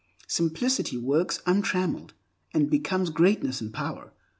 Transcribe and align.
Simplicity 0.27 0.97
works 0.97 1.43
untrammelled, 1.45 2.13
and 2.55 2.71
becomes 2.71 3.11
greatness 3.11 3.61
and 3.61 3.71
power. 3.71 4.11